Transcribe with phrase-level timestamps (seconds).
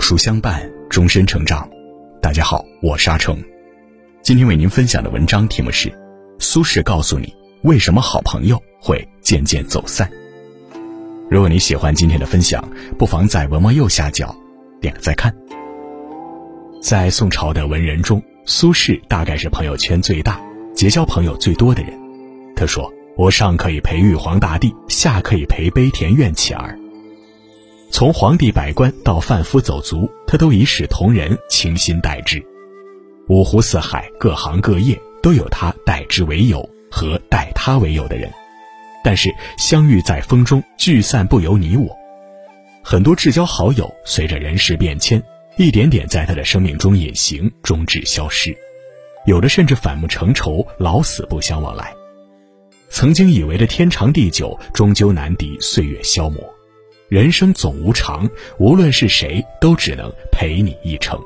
[0.00, 1.68] 书相伴，终身成长。
[2.22, 3.38] 大家好，我是阿成，
[4.22, 5.92] 今天为您分享的文章题目是：
[6.38, 7.32] 苏轼告诉你
[7.62, 10.10] 为什么好朋友会渐渐走散。
[11.30, 12.66] 如果你喜欢今天的分享，
[12.98, 14.34] 不妨在文末右下角
[14.80, 15.32] 点个再看。
[16.82, 20.40] 在宋朝的文人中，苏轼大概是朋友圈最大、
[20.74, 21.92] 结交朋友最多的人。
[22.56, 26.76] 他说：“我上可以陪玉皇大帝，下可以陪卑田院乞儿。”
[27.90, 32.42] 从皇帝百官到贩夫走卒，他都一视同仁，倾心待之。
[33.28, 38.30] 五湖四海，各行各业都有他待之为友和待他为友的人。
[39.02, 41.94] 但是相遇在风中，聚散不由你我。
[42.82, 45.22] 很多至交好友随着人事变迁，
[45.56, 48.56] 一点点在他的生命中隐形，终至消失。
[49.26, 51.92] 有的甚至反目成仇，老死不相往来。
[52.88, 56.42] 曾经以为的天长地久，终究难敌岁月消磨。
[57.10, 58.30] 人生总无常，
[58.60, 61.18] 无论是谁，都只能陪你一程。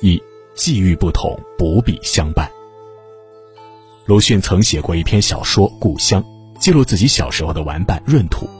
[0.00, 0.20] 一
[0.56, 2.50] 际遇不同，不必相伴。
[4.04, 6.20] 鲁迅曾写过一篇小说《故乡》，
[6.58, 8.50] 记录自己小时候的玩伴闰土。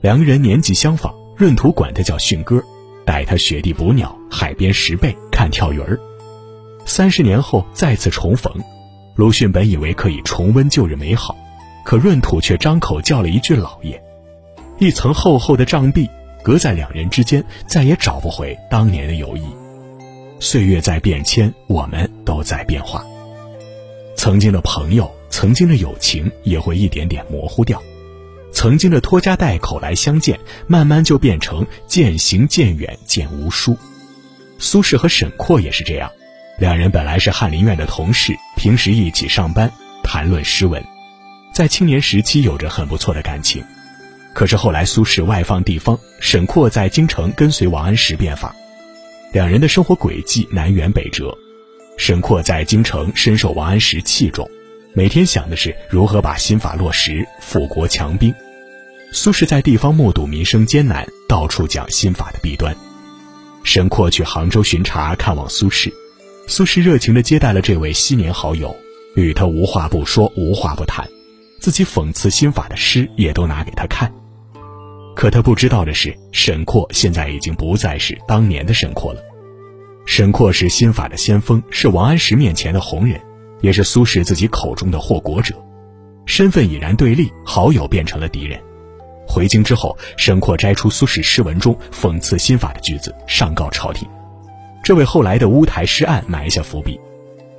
[0.00, 2.60] 两个人年纪相仿，闰土管他叫迅哥，
[3.06, 6.00] 带他雪地捕鸟、海边拾贝、看跳鱼儿。
[6.84, 8.52] 三十年后再次重逢，
[9.14, 11.36] 鲁迅本以为可以重温旧日美好，
[11.84, 14.02] 可闰土却张口叫了一句“老爷”。
[14.80, 16.08] 一层厚厚的障壁，
[16.42, 19.42] 隔在两人之间，再也找不回当年的友谊。
[20.38, 23.04] 岁月在变迁，我们都在变化。
[24.16, 27.82] 曾经的朋友，曾经的友情，也会一点点模糊掉。
[28.52, 33.76] 曾经的拖家带口来相见，慢慢就变成渐行渐远，渐无书。
[34.60, 36.08] 苏轼和沈括也是这样，
[36.56, 39.72] 两人本来是翰林院的同事，平时一起上班，
[40.04, 40.84] 谈论诗文，
[41.52, 43.64] 在青年时期有着很不错的感情。
[44.34, 48.54] 可是后来，苏轼外放地方，沈括在京城跟随王安石变法，
[49.32, 51.36] 两人的生活轨迹南辕北辙。
[51.96, 54.48] 沈括在京城深受王安石器重，
[54.94, 58.32] 每天想的是如何把新法落实，富国强兵。
[59.10, 62.76] 苏轼在地方目睹民生艰难，到处讲新法的弊端。
[63.64, 65.92] 沈括去杭州巡查看望苏轼，
[66.46, 68.76] 苏轼热情地接待了这位昔年好友，
[69.16, 71.08] 与他无话不说，无话不谈，
[71.58, 74.12] 自己讽刺新法的诗也都拿给他看。
[75.14, 79.20] 可他不知道的是，沈括现在已经不再是当年的沈括了。
[80.06, 83.20] 沈括是新法的先锋，是王安石面前的红人，
[83.60, 85.54] 也是苏轼自己口中的祸国者。
[86.24, 88.58] 身份已然对立，好友变成了敌人。
[89.26, 94.08] 回京之后，沈括摘出苏轼诗文中讽刺新法的句子，上告朝廷，
[94.82, 96.98] 这为后来的乌台诗案埋下伏笔。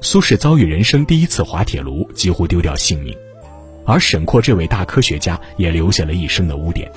[0.01, 3.15] 苏轼遭遇人生第一次滑铁卢，几乎丢掉性命，
[3.89, 6.91] 而沈括这位大科学家也留下了一生的污点。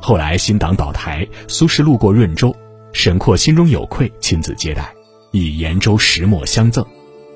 [0.00, 2.52] 后来新党倒台，苏轼路过润州，
[2.92, 4.92] 沈括心中有愧，亲自接待，
[5.30, 6.84] 以延州石墨相赠。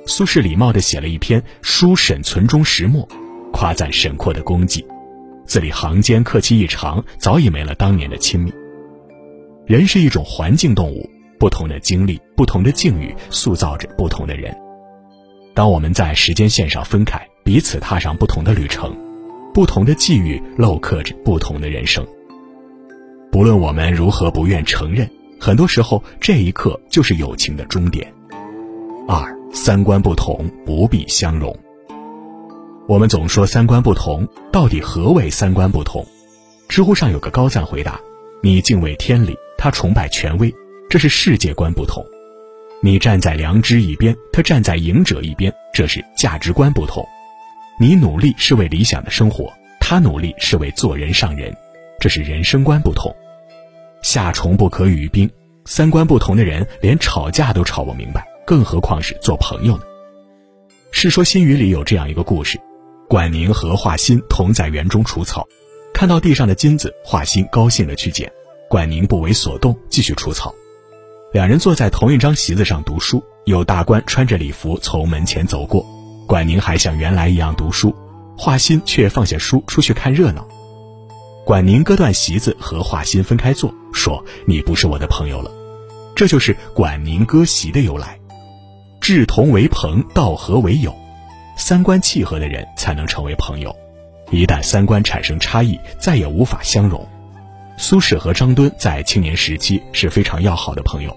[0.07, 3.07] 苏轼礼貌地写了一篇《书沈存中石墨》，
[3.53, 4.85] 夸赞沈括的功绩，
[5.47, 8.53] 字里行间客气异常，早已没了当年的亲密。
[9.67, 11.09] 人是一种环境动物，
[11.39, 14.53] 不同的经历、不同的境遇，塑造着不同的人。
[15.55, 18.93] 当我们在时间线上分开，彼此踏上不同的旅程，
[19.55, 22.05] 不同的际遇镂刻着不同的人生。
[23.31, 25.09] 不论我们如何不愿承认，
[25.39, 28.13] 很多时候这一刻就是友情的终点。
[29.07, 31.57] 二三观不同不必相容。
[32.89, 36.05] 我们总说三观不同，到底何为三观不同？
[36.69, 38.01] 知乎上有个高赞回答：
[38.43, 40.53] 你敬畏天理，他崇拜权威，
[40.91, 42.03] 这是世界观不同；
[42.83, 47.05] 你站在良知一边，他站在赢者一边，这是价值观不同；
[47.79, 51.55] 你努力是为理想的生活，他努力是为做人上人，
[52.01, 53.15] 这是人生观不同。
[54.03, 55.31] 夏虫不可语冰，
[55.67, 59.83] 三观不同的人连吵架都吵不明白，更何况是做朋友呢？
[60.91, 62.59] 《世说新语》里有这样一个故事：
[63.11, 65.47] 管宁和华歆同在园中除草，
[65.93, 68.33] 看到地上的金子，华歆高兴地去捡，
[68.71, 70.55] 管宁不为所动，继续除草。
[71.31, 75.85] 两人坐在同一张席子上读书，有大官穿着礼服从门前走过，
[76.27, 77.95] 管宁还像原来一样读书，
[78.37, 80.47] 华歆却放下书出去看热闹。
[81.45, 85.51] 管宁割断席子，和华歆分开坐，说：“你不是我的朋友了。”
[86.17, 88.19] 这就是管宁割席的由来。
[89.01, 90.93] 志同为朋，道合为友，
[91.57, 93.75] 三观契合的人才能成为朋友。
[94.33, 97.07] 一旦三观产生差异，再也无法相容。
[97.79, 101.17] 苏轼和张敦在青年时期是非常要好的朋友，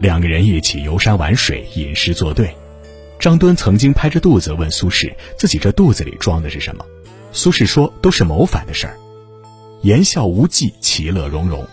[0.00, 2.54] 两个人一起游山玩水，吟诗作对。
[3.20, 6.84] 张敦曾经拍着肚子问苏轼：“自己这肚子里装的是什么？”
[7.32, 8.96] 苏轼说：“都是谋反的事儿。”
[9.82, 11.66] 言笑无忌，其乐融融。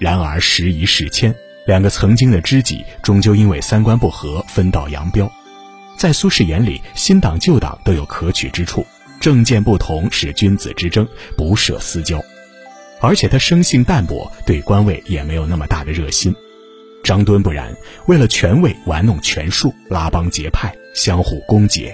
[0.00, 1.32] 然而时移世迁，
[1.66, 5.30] 两个曾经的知己，终究因为三观不合分道扬镳。
[5.96, 8.84] 在苏轼眼里，新党旧党都有可取之处，
[9.20, 11.06] 政见不同是君子之争，
[11.36, 12.20] 不涉私交。
[13.00, 16.34] 而且他生性淡泊，对官位也没有那么大的热心。
[17.02, 17.74] 张敦不然，
[18.06, 21.92] 为了权位玩弄权术，拉帮结派，相互攻讦，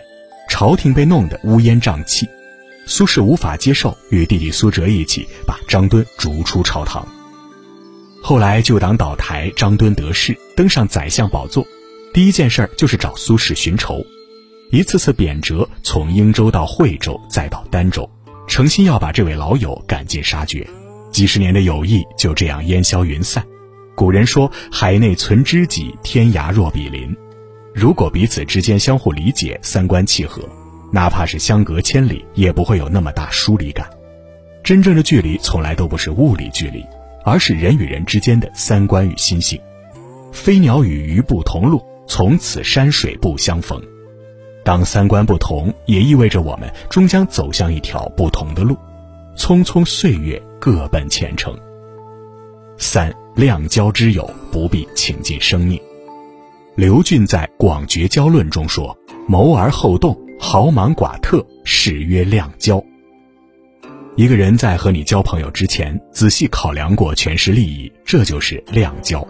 [0.48, 2.28] 朝廷被弄得乌烟瘴气。
[2.86, 7.06] 苏轼无法接受，与弟弟苏辙一起把张敦逐出朝堂。
[8.22, 11.66] 后来旧党倒台，张敦得势，登上宰相宝座。
[12.12, 14.02] 第一件事就是找苏轼寻仇，
[14.70, 18.08] 一次次贬谪，从英州到惠州，再到儋州，
[18.46, 20.66] 诚心要把这位老友赶尽杀绝。
[21.10, 23.44] 几十年的友谊就这样烟消云散。
[23.98, 27.12] 古人说：“海内存知己，天涯若比邻。”
[27.74, 30.40] 如果彼此之间相互理解，三观契合，
[30.92, 33.90] 哪怕是相隔千里，也不会有那么大疏离感。
[34.62, 36.86] 真正的距离从来都不是物理距离，
[37.24, 39.60] 而是人与人之间的三观与心性。
[40.30, 41.84] 飞鸟与鱼不同路。
[42.06, 43.82] 从此山水不相逢。
[44.64, 48.76] 当三观不同，也意味着我们终将走向一条不同的路。
[49.36, 51.52] 匆匆岁月，各奔前程。
[52.78, 55.78] 三量交之友，不必倾尽生命。
[56.76, 58.96] 刘俊在《广绝交论》中说
[59.26, 62.82] ：“谋而后动，豪莽寡特，是曰量交。”
[64.14, 69.26] 一个人在和你交朋友之前，仔细考量过权势利益，这就是量交。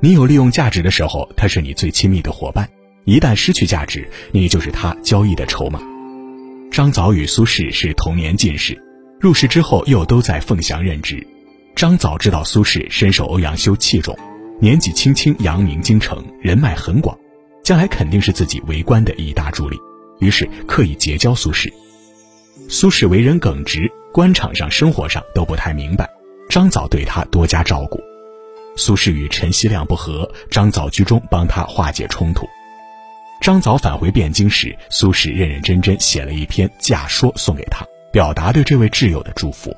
[0.00, 2.66] 你有利用价值的时候，他是你最亲密的伙伴；
[3.04, 5.80] 一旦失去价值，你就是他交易的筹码。
[6.72, 8.76] 张藻与苏轼是同年进士，
[9.20, 11.24] 入仕之后又都在凤翔任职。
[11.76, 14.18] 张藻知道苏轼深受欧阳修器重，
[14.58, 17.14] 年纪轻轻扬名京城，人脉很广，
[17.62, 19.76] 将来肯定是自己为官的一大助力，
[20.18, 21.70] 于是刻意结交苏轼。
[22.66, 26.08] 苏轼为人耿直，官场上、生活上都不太明白，
[26.48, 28.00] 张藻对他多加照顾。
[28.74, 32.48] 苏轼与陈希亮不和，张藻居中帮他化解冲突。
[33.42, 39.76] 张藻返回汴京时，苏轼认认真真写了一篇假说送给他，表达对这位挚友的祝福。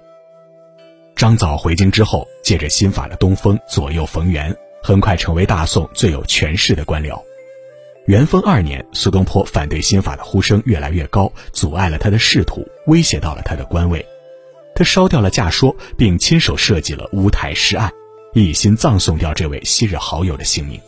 [1.19, 7.20] 张藻回京之后，借着新法的东风，左右逢源，很快成为大宋最有权势的官僚。
[8.06, 14.06] 元丰二年，苏东坡反对新法的呼声越来越高，阻碍了他的仕途，威胁到了他的官位。
[14.76, 17.91] 他烧掉了假说，并亲手设计了乌台诗案。
[18.32, 20.81] 一心葬送掉这位昔日好友的性命。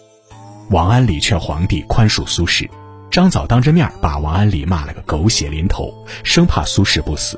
[0.70, 2.70] 王安礼劝皇帝宽恕苏轼，
[3.10, 5.92] 张藻当着面把王安礼骂了个狗血淋头，
[6.22, 7.36] 生怕苏轼不死。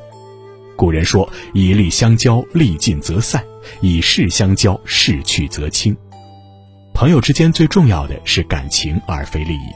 [0.83, 3.41] 古人说：“以利相交，利尽则散；
[3.81, 5.97] 以势相交，势去则清。”
[6.93, 9.69] 朋友之间最重要的是感情，而非利益。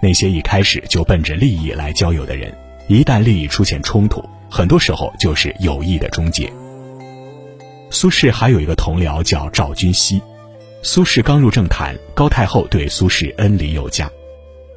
[0.00, 2.56] 那些一开始就奔着利益来交友的人，
[2.86, 6.48] 一旦利益出现冲突，很多时候就是友谊的终结。
[7.90, 10.22] 苏轼还有一个同僚叫赵君熙。
[10.84, 14.08] 苏轼刚入政坛，高太后对苏轼恩礼有加。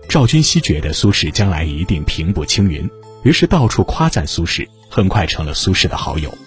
[0.10, 2.90] 赵君熙觉得苏轼将来一定平步青云，
[3.22, 6.38] 于是到处夸赞苏轼，很快成了苏轼的好友。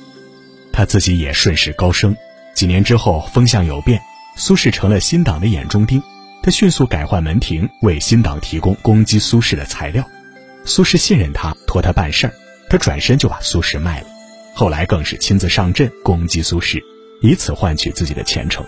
[0.72, 2.16] 他自己也顺势高升。
[2.54, 4.00] 几年之后，风向有变，
[4.37, 6.00] 苏轼成了新党的眼中钉。
[6.44, 10.08] 他迅速改换门庭，为新党提供攻击苏轼的材料。
[10.64, 12.34] 苏轼信任他，托他办事儿，
[12.70, 14.06] 他转身就把苏轼卖了。
[14.55, 16.81] 后来更是亲自上阵攻击苏轼，
[17.22, 18.65] 以此换取自己的前程。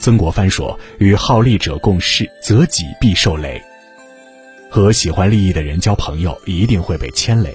[0.00, 3.60] 曾国藩说：“与好利者共事，则己必受累。”
[4.72, 7.54] 和喜欢利益的人交朋友，一定会被牵累。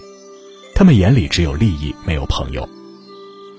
[0.75, 2.67] 他们眼里只有利益，没有朋友。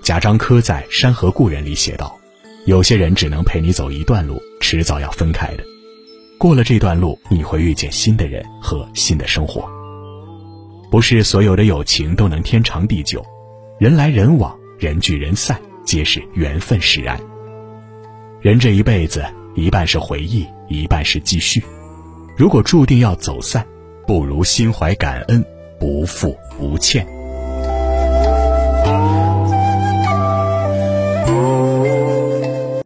[0.02, 2.18] 贾樟柯在《山河故人》里写道
[2.66, 5.64] ：“有些人只能陪你走一段路，迟早要分开的。
[6.38, 9.68] 过了这段路，你会遇见新的人和新的生活。
[10.90, 13.24] 不是所有的友情都能天长地久。”
[13.78, 17.18] 人来人往，人聚人散，皆是缘分使然。
[18.40, 21.62] 人这一辈子，一半是回忆，一半是继续。
[22.36, 23.66] 如果注定要走散，
[24.06, 25.44] 不如心怀感恩，
[25.78, 27.13] 不负不欠。